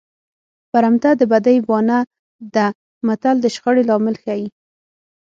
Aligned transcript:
برمته 0.71 1.09
د 1.19 1.21
بدۍ 1.31 1.57
بانه 1.67 1.99
ده 2.55 2.67
متل 3.07 3.35
د 3.41 3.45
شخړې 3.55 3.83
لامل 3.89 4.15
ښيي 4.23 4.45